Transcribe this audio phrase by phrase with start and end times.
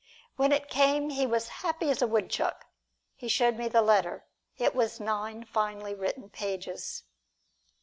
[0.35, 2.65] When it came he was as happy as a woodchuck.
[3.13, 4.25] He showed me the letter:
[4.57, 7.03] it was nine finely written pages.